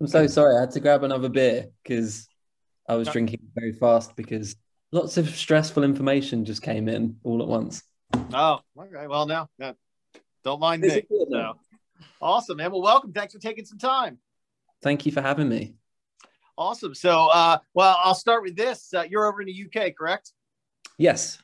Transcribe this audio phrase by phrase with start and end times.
[0.00, 0.56] I'm so sorry.
[0.56, 2.26] I had to grab another beer because
[2.88, 4.56] I was drinking very fast because
[4.90, 7.82] lots of stressful information just came in all at once.
[8.32, 9.06] Oh, okay.
[9.06, 9.74] Well, now, no
[10.44, 11.02] don't mind me.
[11.28, 11.54] No.
[12.20, 12.70] Awesome, man.
[12.72, 13.12] Well, welcome.
[13.12, 14.18] Thanks for taking some time.
[14.82, 15.74] Thank you for having me.
[16.58, 16.94] Awesome.
[16.94, 18.92] So, uh, well, I'll start with this.
[18.92, 20.32] Uh, you're over in the UK, correct?
[20.98, 21.38] Yes.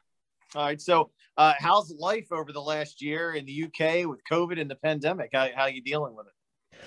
[0.55, 0.81] All right.
[0.81, 4.75] So, uh, how's life over the last year in the UK with COVID and the
[4.75, 5.31] pandemic?
[5.33, 6.81] How, how are you dealing with it?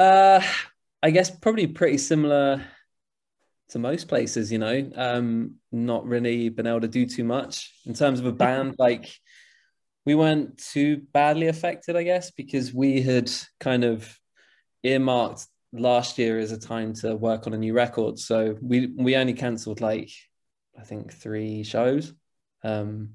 [0.00, 0.42] Uh,
[1.02, 2.62] I guess probably pretty similar
[3.70, 7.94] to most places, you know, um, not really been able to do too much in
[7.94, 8.74] terms of a band.
[8.78, 9.10] like
[10.04, 14.18] we weren't too badly affected, I guess, because we had kind of
[14.82, 18.18] earmarked last year as a time to work on a new record.
[18.18, 20.10] So we we only cancelled like
[20.78, 22.12] I think three shows.
[22.64, 23.10] Um,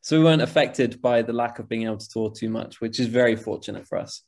[0.00, 2.98] so we weren't affected by the lack of being able to tour too much, which
[2.98, 4.22] is very fortunate for us.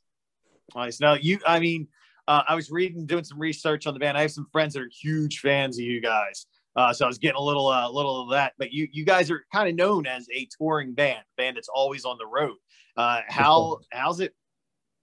[0.75, 1.01] Nice.
[1.01, 1.89] Now you, I mean,
[2.29, 4.17] uh, I was reading, doing some research on the band.
[4.17, 6.47] I have some friends that are huge fans of you guys.
[6.77, 8.55] Uh, so I was getting a little, uh, little of that.
[8.59, 12.05] But you, you guys are kind of known as a touring band, band that's always
[12.05, 12.57] on the road.
[12.97, 14.35] Uh, how, how's it,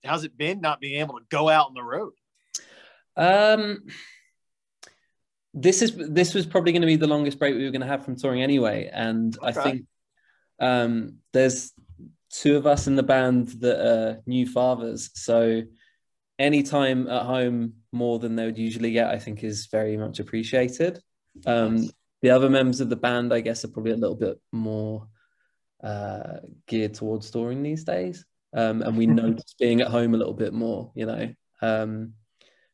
[0.03, 2.13] how's it been not being able to go out on the road?
[3.15, 3.83] Um,
[5.53, 7.87] this is this was probably going to be the longest break we were going to
[7.87, 9.47] have from touring anyway, and okay.
[9.47, 9.85] I think
[10.59, 11.73] um, there's
[12.29, 15.61] two of us in the band that are new fathers, so
[16.41, 20.19] any time at home more than they would usually get, I think, is very much
[20.19, 20.99] appreciated.
[21.45, 21.89] Um,
[22.21, 25.07] the other members of the band, I guess, are probably a little bit more
[25.83, 30.33] uh, geared towards touring these days, um, and we notice being at home a little
[30.33, 31.33] bit more, you know.
[31.61, 32.13] Um,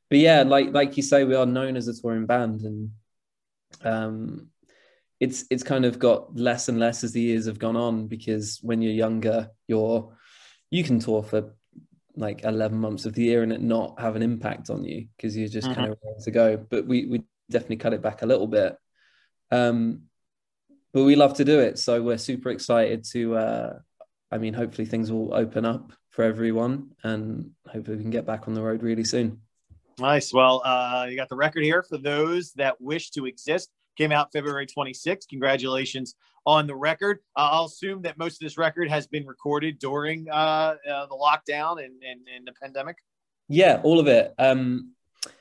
[0.09, 2.91] but yeah, like like you say, we are known as a touring band, and
[3.83, 4.47] um,
[5.19, 8.59] it's it's kind of got less and less as the years have gone on because
[8.61, 10.15] when you're younger, you're
[10.71, 11.53] you can tour for
[12.17, 15.37] like 11 months of the year and it not have an impact on you because
[15.37, 15.79] you're just mm-hmm.
[15.79, 16.57] kind of ready to go.
[16.57, 18.75] But we we definitely cut it back a little bit.
[19.51, 20.03] Um,
[20.93, 23.35] but we love to do it, so we're super excited to.
[23.35, 23.79] Uh,
[24.31, 28.47] I mean, hopefully things will open up for everyone, and hopefully we can get back
[28.47, 29.41] on the road really soon.
[29.99, 30.33] Nice.
[30.33, 33.69] Well, uh, you got the record here for those that wish to exist.
[33.97, 35.27] Came out February 26th.
[35.27, 36.15] Congratulations
[36.45, 37.19] on the record.
[37.35, 41.15] Uh, I'll assume that most of this record has been recorded during uh, uh, the
[41.15, 42.97] lockdown and, and, and, the pandemic.
[43.49, 44.33] Yeah, all of it.
[44.37, 44.93] Um,
[45.25, 45.31] it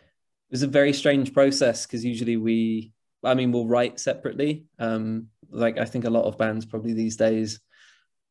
[0.50, 4.64] was a very strange process because usually we, I mean, we'll write separately.
[4.78, 7.60] Um, like I think a lot of bands probably these days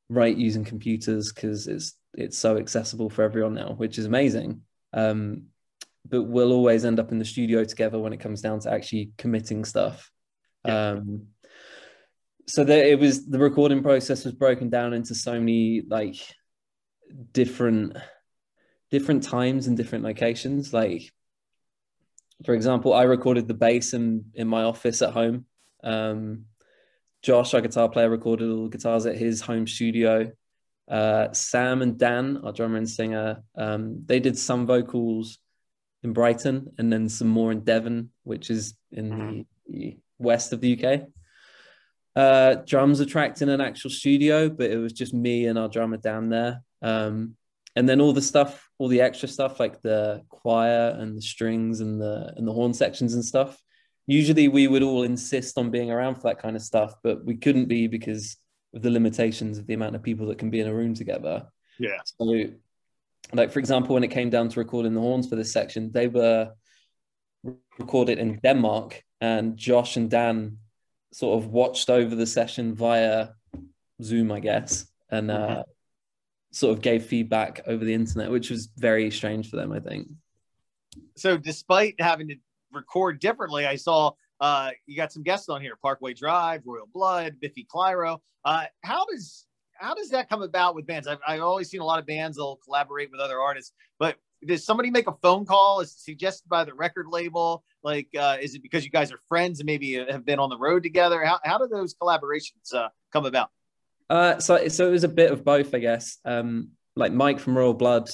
[0.09, 4.61] write using computers because it's it's so accessible for everyone now, which is amazing.
[4.93, 5.47] Um,
[6.07, 9.11] but we'll always end up in the studio together when it comes down to actually
[9.17, 10.11] committing stuff.
[10.65, 10.89] Yeah.
[10.89, 11.27] Um,
[12.47, 16.17] so that it was the recording process was broken down into so many like
[17.31, 17.97] different
[18.91, 20.73] different times and different locations.
[20.73, 21.11] Like,
[22.45, 25.45] for example, I recorded the bass in in my office at home.
[25.83, 26.45] Um,
[27.23, 30.31] Josh, our guitar player, recorded all the guitars at his home studio.
[30.87, 35.39] Uh, Sam and Dan, our drummer and singer, um, they did some vocals
[36.03, 39.41] in Brighton and then some more in Devon, which is in mm-hmm.
[39.67, 41.01] the west of the UK.
[42.15, 45.67] Uh, drums are tracked in an actual studio, but it was just me and our
[45.67, 46.61] drummer down there.
[46.81, 47.35] Um,
[47.75, 51.81] and then all the stuff, all the extra stuff like the choir and the strings
[51.81, 53.61] and the and the horn sections and stuff.
[54.07, 57.35] Usually we would all insist on being around for that kind of stuff, but we
[57.35, 58.37] couldn't be because
[58.73, 61.47] of the limitations of the amount of people that can be in a room together.
[61.79, 61.97] Yeah.
[62.05, 62.45] So
[63.33, 66.07] like for example when it came down to recording the horns for this section they
[66.07, 66.51] were
[67.79, 70.57] recorded in denmark and josh and dan
[71.11, 73.29] sort of watched over the session via
[74.01, 75.63] zoom i guess and uh,
[76.51, 80.07] sort of gave feedback over the internet which was very strange for them i think.
[81.17, 82.35] So despite having to
[82.71, 87.37] record differently i saw uh, you got some guests on here parkway drive royal blood
[87.39, 88.19] biffy clyro.
[88.43, 89.45] Uh, how does
[89.77, 91.07] how does that come about with bands?
[91.07, 94.15] I've, I've always seen a lot of bands that'll collaborate with other artists, but
[94.45, 95.79] does somebody make a phone call?
[95.79, 97.63] Is it suggested by the record label?
[97.83, 100.57] Like, uh, is it because you guys are friends and maybe have been on the
[100.57, 101.23] road together?
[101.23, 103.49] How, how do those collaborations uh, come about?
[104.09, 106.19] Uh, so, so it was a bit of both, I guess.
[106.25, 108.09] Um, like Mike from Royal Blood,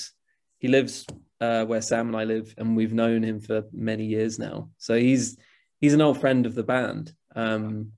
[0.60, 1.06] he lives
[1.42, 4.70] uh, where Sam and I live, and we've known him for many years now.
[4.78, 5.38] So he's
[5.80, 7.14] he's an old friend of the band.
[7.36, 7.94] Um,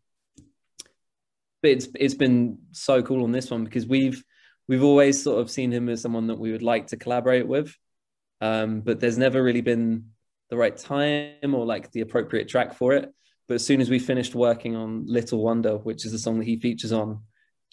[1.64, 4.24] but it's it's been so cool on this one because we've
[4.68, 7.76] we've always sort of seen him as someone that we would like to collaborate with,
[8.42, 10.10] um, but there's never really been
[10.50, 13.12] the right time or like the appropriate track for it.
[13.48, 16.46] But as soon as we finished working on Little Wonder, which is the song that
[16.46, 17.22] he features on,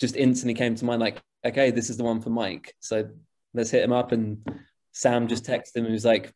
[0.00, 2.74] just instantly came to mind like, okay, this is the one for Mike.
[2.80, 3.08] So
[3.54, 4.12] let's hit him up.
[4.12, 4.44] And
[4.92, 6.32] Sam just texted him and was like,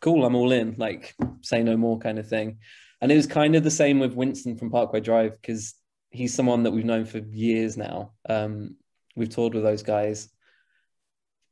[0.00, 2.58] cool, I'm all in, like say no more kind of thing.
[3.00, 5.74] And it was kind of the same with Winston from Parkway Drive because
[6.14, 8.12] he's someone that we've known for years now.
[8.28, 8.76] Um,
[9.16, 10.28] we've toured with those guys.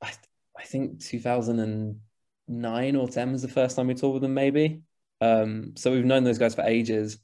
[0.01, 0.13] I,
[0.57, 4.83] I think 2009 or 10 was the first time we toured with them, maybe.
[5.21, 7.19] Um, so we've known those guys for ages.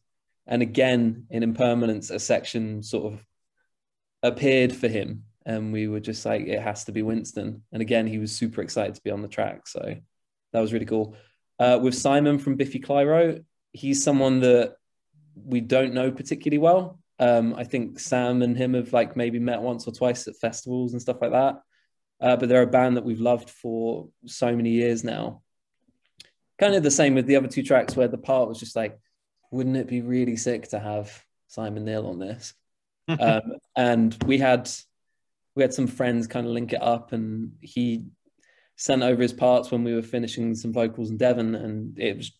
[0.49, 3.25] And again, in Impermanence, a section sort of
[4.25, 5.23] appeared for him.
[5.47, 7.63] And we were just like, it has to be Winston.
[7.71, 9.69] And again, he was super excited to be on the track.
[9.69, 9.95] So
[10.53, 11.15] that was really cool.
[11.61, 14.75] Uh, with Simon from Biffy Clyro, he's someone that
[15.37, 16.99] we don't know particularly well.
[17.21, 20.93] Um, I think Sam and him have like maybe met once or twice at festivals
[20.93, 21.61] and stuff like that.
[22.21, 25.43] Uh, but they're a band that we've loved for so many years now.
[26.59, 28.99] Kind of the same with the other two tracks where the part was just like,
[29.51, 32.55] wouldn't it be really sick to have Simon Neil on this?
[33.21, 33.41] um,
[33.77, 34.69] and we had
[35.55, 38.05] we had some friends kind of link it up, and he
[38.77, 42.33] sent over his parts when we were finishing some vocals in Devon, and it was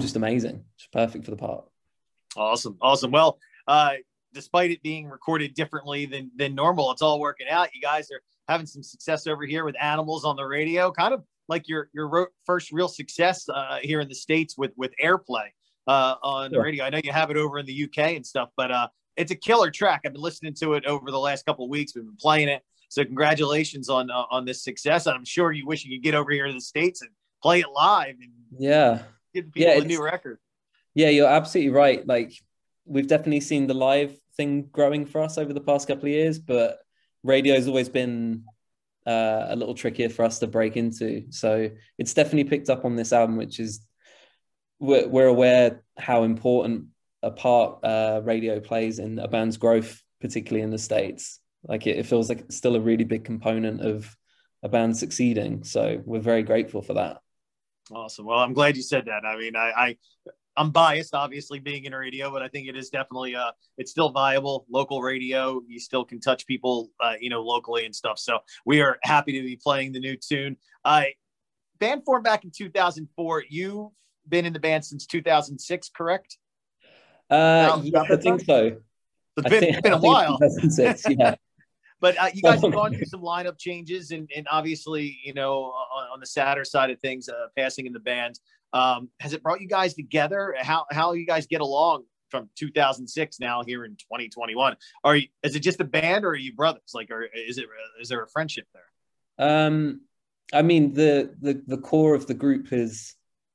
[0.00, 0.64] just amazing.
[0.76, 1.64] It's perfect for the part.
[2.36, 3.10] Awesome, awesome.
[3.10, 3.94] Well, uh,
[4.34, 7.74] despite it being recorded differently than than normal, it's all working out.
[7.74, 11.22] You guys are having some success over here with animals on the radio, kind of
[11.48, 15.48] like your your first real success uh, here in the states with with airplay
[15.86, 16.62] uh, on sure.
[16.62, 16.84] radio.
[16.84, 19.36] I know you have it over in the UK and stuff, but uh, it's a
[19.36, 20.02] killer track.
[20.04, 21.94] I've been listening to it over the last couple of weeks.
[21.94, 22.62] We've been playing it.
[22.88, 25.06] So congratulations on uh, on this success.
[25.06, 27.10] I'm sure you wish you could get over here to the states and
[27.42, 29.02] play it live and yeah,
[29.34, 30.38] give people yeah, a new record.
[30.94, 32.06] Yeah, you're absolutely right.
[32.06, 32.32] Like
[32.84, 36.38] we've definitely seen the live thing growing for us over the past couple of years,
[36.38, 36.78] but
[37.22, 38.44] radio's always been
[39.06, 41.24] uh, a little trickier for us to break into.
[41.30, 43.80] So it's definitely picked up on this album, which is
[44.78, 46.86] we're, we're aware how important
[47.22, 51.40] a part uh, radio plays in a band's growth, particularly in the states.
[51.64, 54.16] Like it, it feels like it's still a really big component of
[54.62, 55.64] a band succeeding.
[55.64, 57.18] So we're very grateful for that.
[57.90, 58.26] Awesome.
[58.26, 59.24] Well, I'm glad you said that.
[59.24, 59.96] I mean, I, I
[60.56, 64.10] I'm biased, obviously, being in radio, but I think it is definitely uh, it's still
[64.10, 64.66] viable.
[64.70, 68.18] Local radio, you still can touch people, uh, you know, locally and stuff.
[68.18, 70.56] So we are happy to be playing the new tune.
[70.84, 71.04] Uh,
[71.78, 73.44] band formed back in 2004.
[73.48, 73.90] You've
[74.28, 76.38] been in the band since 2006, correct?
[77.30, 78.76] Uh, yeah, I think so.
[79.36, 80.38] It's been, think, been a while.
[80.38, 81.34] 2006, yeah.
[82.00, 85.62] but uh, you guys have gone through some lineup changes, and, and obviously, you know,
[85.62, 88.38] on, on the sadder side of things, uh, passing in the band.
[88.72, 90.54] Um, has it brought you guys together?
[90.58, 94.76] How how you guys get along from 2006 now here in 2021?
[95.04, 96.92] Are you is it just a band or are you brothers?
[96.94, 97.66] Like, or is it
[98.00, 99.46] is there a friendship there?
[99.66, 100.02] Um,
[100.52, 103.14] I mean the the the core of the group has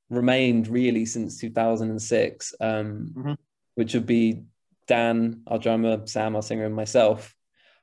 [0.10, 3.34] remained really since 2006, um, mm-hmm.
[3.76, 4.44] which would be
[4.88, 7.36] Dan, our drummer, Sam, our singer, and myself.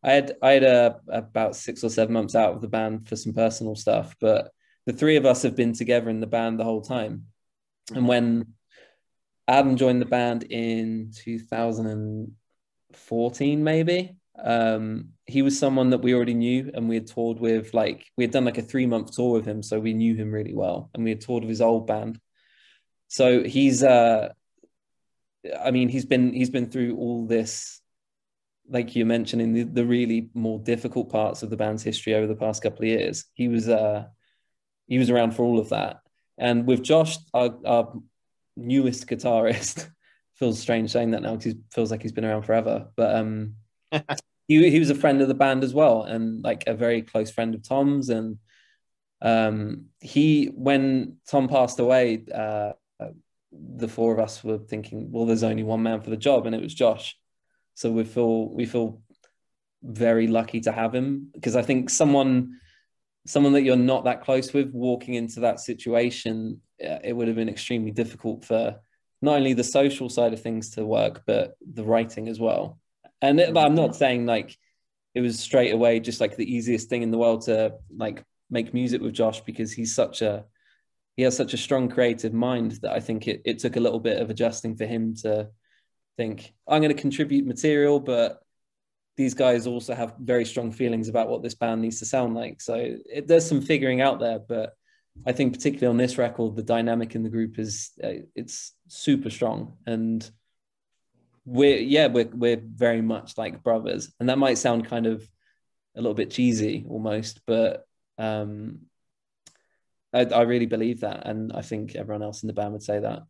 [0.03, 3.17] I had I had a, about six or seven months out of the band for
[3.17, 4.51] some personal stuff, but
[4.87, 7.27] the three of us have been together in the band the whole time.
[7.95, 8.55] And when
[9.49, 16.71] Adam joined the band in 2014, maybe, um, he was someone that we already knew
[16.75, 17.73] and we had toured with.
[17.75, 20.33] Like, we had done like a three month tour with him, so we knew him
[20.33, 20.91] really well.
[20.95, 22.19] And we had toured with his old band.
[23.09, 24.33] So he's, uh,
[25.63, 27.81] I mean, he's been he's been through all this
[28.69, 32.35] like you're mentioning the, the really more difficult parts of the band's history over the
[32.35, 33.27] past couple of years.
[33.35, 34.07] He was uh
[34.87, 36.01] he was around for all of that.
[36.39, 37.93] And with Josh, our, our
[38.57, 39.88] newest guitarist,
[40.35, 42.88] feels strange saying that now because he feels like he's been around forever.
[42.97, 43.55] But um,
[44.49, 47.31] he he was a friend of the band as well, and like a very close
[47.31, 48.09] friend of Tom's.
[48.09, 48.38] And
[49.23, 52.73] um, he, when Tom passed away, uh,
[53.53, 56.55] the four of us were thinking, well, there's only one man for the job, and
[56.55, 57.17] it was Josh.
[57.75, 59.00] So we feel we feel
[59.83, 62.59] very lucky to have him because I think someone
[63.26, 67.37] someone that you're not that close with walking into that situation, uh, it would have
[67.37, 68.78] been extremely difficult for
[69.23, 72.78] not only the social side of things to work, but the writing as well.
[73.23, 74.57] And it, I'm not saying like
[75.14, 78.75] it was straight away just like the easiest thing in the world to like make
[78.75, 80.45] music with Josh because he's such a
[81.16, 84.00] he has such a strong creative mind that I think it, it took a little
[84.00, 85.49] bit of adjusting for him to
[86.16, 88.40] think I'm going to contribute material, but
[89.16, 92.61] these guys also have very strong feelings about what this band needs to sound like.
[92.61, 94.75] So it, there's some figuring out there, but
[95.25, 99.30] I think particularly on this record, the dynamic in the group is uh, it's super
[99.30, 100.28] strong, and
[101.44, 105.23] we're yeah we're we're very much like brothers, and that might sound kind of
[105.97, 107.87] a little bit cheesy almost, but
[108.18, 108.80] um,
[110.12, 112.99] I, I really believe that, and I think everyone else in the band would say
[112.99, 113.23] that.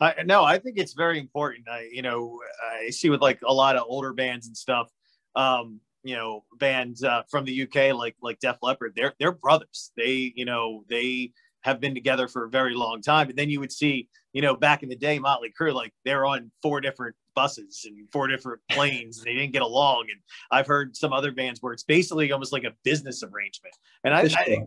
[0.00, 1.68] I, no, I think it's very important.
[1.68, 2.40] I, you know,
[2.82, 4.90] I see with like a lot of older bands and stuff
[5.36, 8.92] um, you know, bands uh, from the UK like like Def Leppard.
[8.96, 9.92] They're they're brothers.
[9.96, 11.32] They you know they
[11.62, 13.28] have been together for a very long time.
[13.28, 16.24] And then you would see, you know, back in the day, Motley Crue, like they're
[16.24, 20.06] on four different buses and four different planes and they didn't get along.
[20.10, 20.20] And
[20.50, 23.76] I've heard some other bands where it's basically almost like a business arrangement.
[24.04, 24.64] And I, I,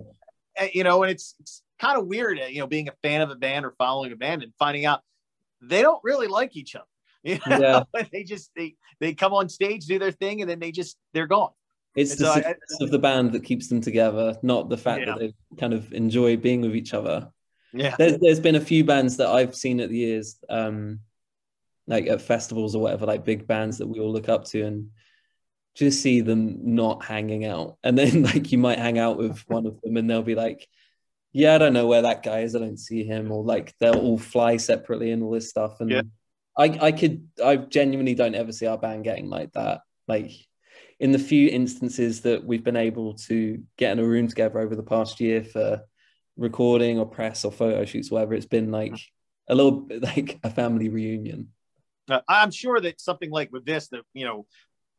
[0.57, 3.31] I you know, and it's, it's kind of weird, you know, being a fan of
[3.31, 5.01] a band or following a band and finding out
[5.61, 6.85] they don't really like each other.
[7.23, 7.85] You know?
[7.95, 8.03] Yeah.
[8.11, 11.27] they just they they come on stage, do their thing, and then they just they're
[11.27, 11.51] gone.
[11.95, 14.77] It's and the so success I, of the band that keeps them together, not the
[14.77, 15.05] fact yeah.
[15.13, 17.29] that they kind of enjoy being with each other.
[17.71, 20.99] Yeah, there's, there's been a few bands that I've seen at the years, um,
[21.87, 24.89] like at festivals or whatever, like big bands that we all look up to, and
[25.75, 27.77] just see them not hanging out.
[27.83, 30.67] And then like you might hang out with one of them, and they'll be like,
[31.31, 32.55] "Yeah, I don't know where that guy is.
[32.55, 35.79] I don't see him," or like they'll all fly separately and all this stuff.
[35.79, 36.01] And yeah.
[36.57, 39.81] I I could I genuinely don't ever see our band getting like that.
[40.07, 40.31] Like
[40.99, 44.75] in the few instances that we've been able to get in a room together over
[44.75, 45.81] the past year for
[46.37, 48.97] recording or press or photo shoots, whatever, it's been like
[49.47, 51.49] a little bit like a family reunion.
[52.09, 54.45] Uh, I'm sure that something like with this, that you know,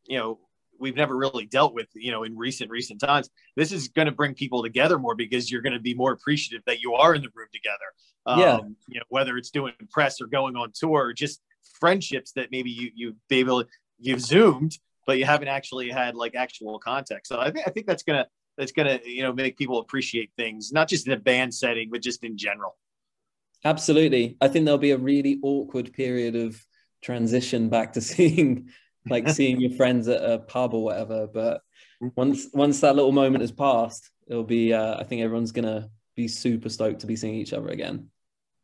[0.07, 0.39] you know,
[0.79, 3.31] we've never really dealt with, you know, in recent recent times.
[3.57, 6.63] This is going to bring people together more because you're going to be more appreciative
[6.67, 7.79] that you are in the room together.
[8.27, 8.59] Um, yeah.
[8.89, 11.41] You know, whether it's doing press or going on tour, or just
[11.79, 13.65] friendships that maybe you you be able
[13.99, 17.29] you've zoomed but you haven't actually had like actual context.
[17.29, 18.27] So I think I think that's gonna
[18.57, 22.03] that's gonna you know make people appreciate things not just in a band setting but
[22.03, 22.77] just in general.
[23.65, 26.63] Absolutely, I think there'll be a really awkward period of
[27.03, 28.71] transition back to seeing
[29.09, 31.27] like seeing your friends at a pub or whatever.
[31.27, 31.63] But
[32.17, 36.29] once once that little moment has passed, it'll be uh, I think everyone's gonna be
[36.29, 38.11] super stoked to be seeing each other again.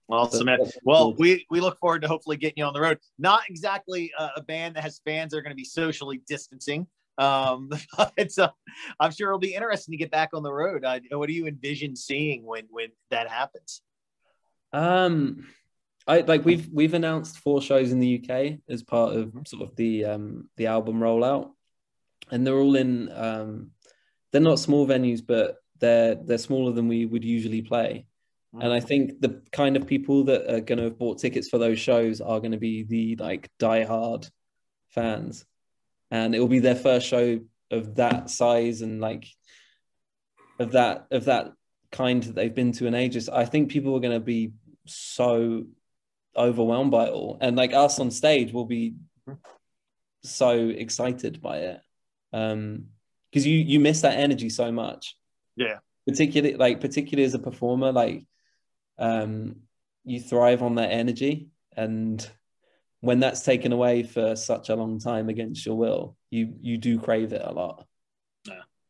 [0.09, 0.49] Awesome.
[0.83, 2.99] Well, we we look forward to hopefully getting you on the road.
[3.19, 6.89] Not exactly a, a band that has fans that are going to be socially distancing.
[7.17, 8.51] Um, but uh,
[8.99, 10.85] I'm sure it'll be interesting to get back on the road.
[10.85, 13.83] Uh, what do you envision seeing when when that happens?
[14.73, 15.47] Um,
[16.11, 19.45] I like we've we've announced four shows in the UK as part of mm-hmm.
[19.47, 21.51] sort of the um the album rollout,
[22.33, 23.71] and they're all in um
[24.33, 28.07] they're not small venues, but they're they're smaller than we would usually play.
[28.53, 31.59] And I think the kind of people that are going to have bought tickets for
[31.59, 34.27] those shows are going to be the like die-hard
[34.89, 35.47] fans,
[36.11, 37.39] and it will be their first show
[37.71, 39.25] of that size and like
[40.59, 41.53] of that of that
[41.93, 43.29] kind that they've been to in ages.
[43.29, 44.51] I think people are going to be
[44.87, 45.67] so
[46.37, 48.95] overwhelmed by it all, and like us on stage will be
[50.23, 51.81] so excited by it.
[52.33, 52.87] Um
[53.31, 55.17] because you you miss that energy so much.
[55.57, 58.27] Yeah, particularly like particularly as a performer, like
[58.99, 59.57] um,
[60.05, 61.49] you thrive on that energy.
[61.77, 62.29] And
[63.01, 66.99] when that's taken away for such a long time against your will you you do
[66.99, 67.87] crave it a lot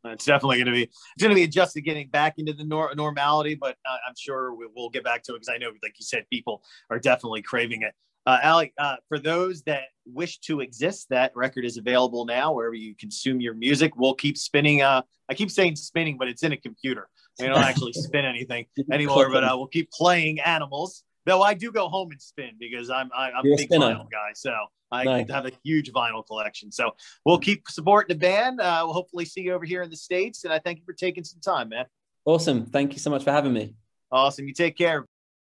[0.05, 2.95] it's definitely going to be it's going to be adjusted getting back into the nor-
[2.95, 5.95] normality but uh, i'm sure we, will get back to it because i know like
[5.99, 7.95] you said people are definitely craving it
[8.27, 12.75] uh, Ali, uh, for those that wish to exist, that record is available now wherever
[12.75, 13.97] you consume your music.
[13.97, 14.83] We'll keep spinning.
[14.83, 17.09] Uh, I keep saying spinning, but it's in a computer.
[17.39, 21.03] We don't actually spin anything anymore, but uh, we'll keep playing animals.
[21.27, 24.33] Though I do go home and spin because I'm I, am a big vinyl guy,
[24.35, 24.53] so
[24.91, 25.31] I nice.
[25.31, 26.73] have a huge vinyl collection.
[26.73, 26.91] So
[27.25, 28.61] we'll keep supporting the band.
[28.61, 30.95] Uh, we'll hopefully see you over here in the states, and I thank you for
[30.95, 31.85] taking some time, man.
[32.25, 32.67] Awesome.
[32.67, 33.75] Thank you so much for having me.
[34.11, 34.47] Awesome.
[34.47, 35.07] You take care.